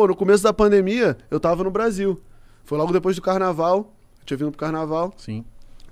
[0.00, 2.18] pô, no começo da pandemia, eu tava no Brasil.
[2.64, 3.92] Foi logo depois do carnaval.
[4.20, 5.12] Eu tinha vindo pro carnaval.
[5.18, 5.44] Sim.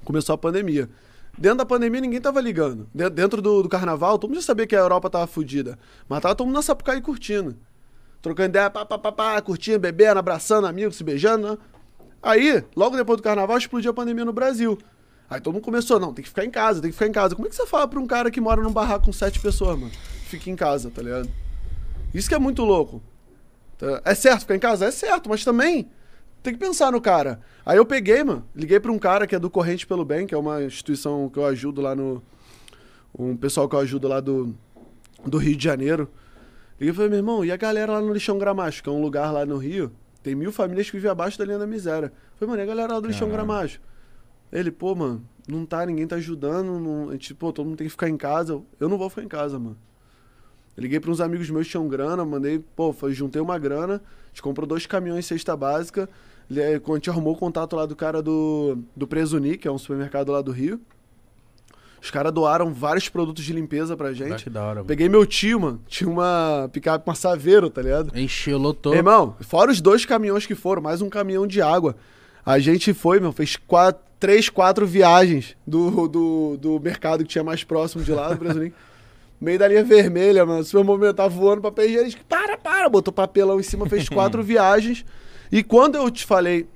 [0.02, 0.88] Começou a pandemia.
[1.36, 2.88] Dentro da pandemia, ninguém tava ligando.
[2.94, 5.78] De- Dentro do, do carnaval, todo mundo já sabia que a Europa tava fodida.
[6.08, 7.54] Mas tava todo mundo na Sapucaí curtindo.
[8.22, 11.58] Trocando ideia, pá, pá, pá, pá, curtindo, bebendo, abraçando amigos, se beijando, né?
[12.22, 14.78] Aí, logo depois do carnaval, explodiu a pandemia no Brasil.
[15.28, 17.34] Aí todo mundo começou, não, tem que ficar em casa, tem que ficar em casa.
[17.36, 19.78] Como é que você fala pra um cara que mora num barraco com sete pessoas,
[19.78, 19.92] mano?
[20.24, 21.28] Fica em casa, tá ligado?
[22.14, 23.02] Isso que é muito louco.
[24.04, 24.86] É certo ficar em casa?
[24.86, 25.88] É certo, mas também
[26.42, 27.40] tem que pensar no cara.
[27.64, 30.34] Aí eu peguei, mano, liguei pra um cara que é do Corrente pelo Bem, que
[30.34, 32.22] é uma instituição que eu ajudo lá no.
[33.18, 34.54] Um pessoal que eu ajudo lá do,
[35.24, 36.08] do Rio de Janeiro.
[36.78, 39.00] Liguei e falei, meu irmão, e a galera lá no Lixão Gramacho, que é um
[39.00, 39.90] lugar lá no Rio,
[40.22, 42.06] tem mil famílias que vivem abaixo da linha da miséria.
[42.06, 43.28] Eu falei, mano, e a galera lá do Lixão.
[43.28, 43.80] Gramacho?
[44.52, 47.86] Ele, pô, mano, não tá, ninguém tá ajudando, não, a gente, pô, todo mundo tem
[47.86, 48.62] que ficar em casa.
[48.78, 49.76] Eu não vou ficar em casa, mano.
[50.78, 54.28] Eu liguei para uns amigos meus que tinham grana, mandei, pô, juntei uma grana, a
[54.28, 56.08] gente comprou dois caminhões cesta básica,
[56.48, 60.30] a gente arrumou o contato lá do cara do, do Presuni, que é um supermercado
[60.30, 60.80] lá do Rio.
[62.00, 64.44] Os caras doaram vários produtos de limpeza pra gente.
[64.44, 64.74] que da hora.
[64.76, 64.86] mano.
[64.86, 68.16] Peguei meu tio, mano, tinha uma picape, uma saveiro, tá ligado?
[68.16, 68.94] Encheu, lotou.
[68.94, 71.96] Irmão, fora os dois caminhões que foram, mais um caminhão de água.
[72.46, 77.42] A gente foi, meu, fez quatro, três, quatro viagens do, do, do mercado que tinha
[77.42, 78.72] mais próximo de lá, do Brasilinho.
[79.40, 80.64] Meio da linha vermelha, mano.
[80.74, 82.24] O movimento tava voando papel higiênico.
[82.28, 82.88] Para, para!
[82.88, 85.04] Botou papelão em cima, fez quatro viagens.
[85.50, 86.66] E quando eu te falei.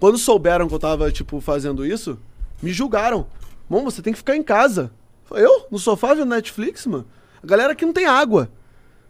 [0.00, 2.18] Quando souberam que eu tava, tipo, fazendo isso,
[2.62, 3.26] me julgaram.
[3.68, 4.90] Mano, você tem que ficar em casa.
[5.30, 5.66] Eu?
[5.70, 7.06] No sofá vendo Netflix, mano?
[7.42, 8.50] A galera aqui não tem água.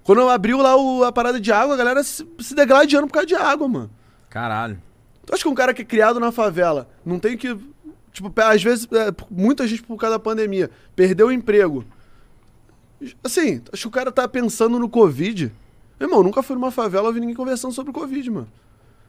[0.03, 3.15] Quando eu abriu lá o- a parada de água, a galera se, se degladiando por
[3.15, 3.91] causa de água, mano.
[4.29, 4.79] Caralho.
[5.25, 7.57] Tu acha que um cara que é criado na favela não tem que.
[8.13, 11.85] Tipo, às vezes, é, muita gente por causa da pandemia perdeu o emprego.
[13.23, 15.53] Assim, acho que o cara tá pensando no Covid.
[16.01, 18.49] Meu irmão, nunca fui numa favela ouvi ninguém conversando sobre o Covid, mano.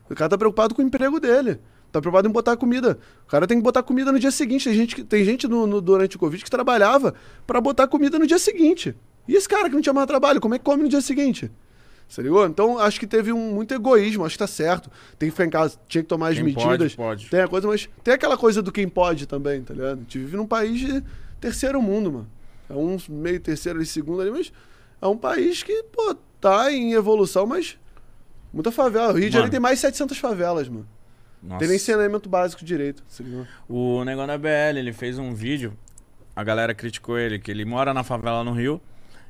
[0.09, 1.59] O cara tá preocupado com o emprego dele.
[1.91, 2.99] Tá preocupado em botar comida.
[3.25, 4.65] O cara tem que botar comida no dia seguinte.
[4.65, 7.13] Tem gente, tem gente no, no- durante o Covid que trabalhava
[7.47, 8.93] pra botar comida no dia seguinte.
[9.27, 11.49] E esse cara que não tinha mais trabalho, como é que come no dia seguinte?
[12.07, 12.45] Você ligou?
[12.45, 14.91] Então, acho que teve um, muito egoísmo, acho que tá certo.
[15.17, 16.67] Tem que ficar em casa, tinha que tomar as Quem medidas.
[16.67, 17.29] pode, pode.
[17.29, 19.93] Tem a coisa, mas tem aquela coisa do quem pode também, tá ligado?
[19.93, 21.03] A gente vive num país de
[21.39, 22.27] terceiro mundo, mano.
[22.69, 24.51] É um meio terceiro e segundo ali, mas
[25.01, 27.77] é um país que, pô, tá em evolução, mas
[28.53, 29.13] muita favela.
[29.13, 30.87] O Rio de Janeiro tem mais de 700 favelas, mano.
[31.41, 31.59] Nossa.
[31.59, 33.03] Tem nem saneamento básico direito?
[33.69, 35.77] O negócio da BL, ele fez um vídeo,
[36.35, 38.81] a galera criticou ele, que ele mora na favela no Rio.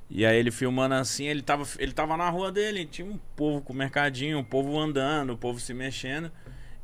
[0.09, 3.59] E aí ele filmando assim, ele tava, ele tava na rua dele, tinha um povo
[3.61, 6.31] com mercadinho, um povo andando, o povo se mexendo.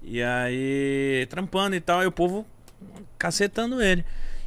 [0.02, 2.46] E aí, trampando e tal, e o povo
[3.18, 4.04] cacetando ele.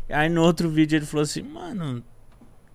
[0.08, 2.02] Aí no outro vídeo ele falou assim, mano,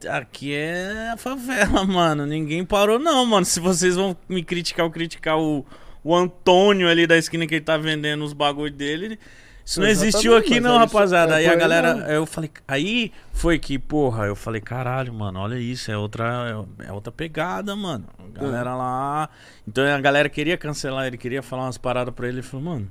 [0.08, 2.26] aqui é a favela, mano.
[2.26, 3.46] Ninguém parou, não, mano.
[3.46, 5.66] Se vocês vão me criticar ou criticar o,
[6.04, 9.20] o Antônio ali da esquina que ele tá vendendo os bagulho dele.
[9.64, 11.34] Isso não Exatamente, existiu aqui, não, é rapaziada.
[11.34, 11.90] é aí a galera.
[12.12, 12.50] Eu falei.
[12.68, 17.76] Aí foi que, porra, eu falei, caralho, mano, olha isso, é outra, é outra pegada,
[17.76, 18.06] mano.
[18.18, 19.30] A galera lá.
[19.68, 22.38] Então a galera queria cancelar, ele queria falar umas paradas pra ele.
[22.38, 22.88] Ele falou, mano.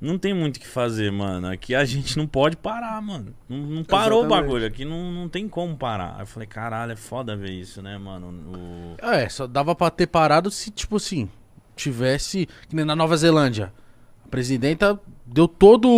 [0.00, 1.48] Não tem muito o que fazer, mano.
[1.48, 3.34] Aqui a gente não pode parar, mano.
[3.48, 4.44] Não, não parou o Exatamente.
[4.46, 4.66] bagulho.
[4.66, 6.14] Aqui não, não tem como parar.
[6.16, 8.28] Aí eu falei, caralho, é foda ver isso, né, mano?
[8.28, 9.04] O...
[9.06, 11.28] É, só dava pra ter parado se, tipo assim,
[11.76, 12.48] tivesse.
[12.68, 13.72] Que nem na Nova Zelândia.
[14.24, 15.88] A presidenta deu todo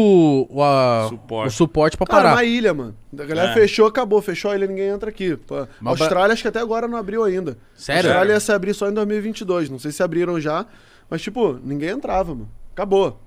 [0.51, 1.49] o, a- Suporte.
[1.49, 2.35] o suporte pra Cara, parar.
[2.35, 2.97] uma ilha, mano.
[3.17, 3.55] A galera É.
[3.55, 4.21] fechou, acabou.
[4.23, 5.39] Fechou a ilha, ninguém entra aqui.
[5.81, 7.57] Mas Austrália, acho que até agora não abriu ainda.
[7.77, 8.11] Sério?
[8.11, 9.69] Austrália ia se abrir só em 2022.
[9.71, 10.67] Não sei se abriram já.
[11.11, 12.51] Mas, tipo, ninguém entrava, mano.
[12.73, 13.21] Acabou.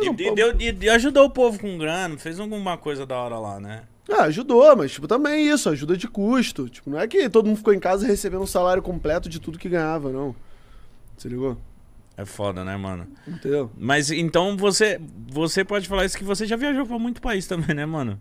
[0.00, 3.60] E, e deu- e ajudou o povo com grana, fez alguma coisa da hora lá,
[3.60, 3.82] né?
[4.10, 6.68] Ah, ajudou, mas, tipo, também isso, ajuda de custo.
[6.68, 9.58] Tipo, não é que todo mundo ficou em casa recebendo um salário completo de tudo
[9.58, 10.34] que ganhava, não.
[11.16, 11.56] Você ligou?
[12.16, 13.06] É foda, né, mano?
[13.26, 13.70] Entendeu?
[13.78, 17.74] Mas então você, você pode falar isso que você já viajou pra muito país também,
[17.74, 18.20] né, mano?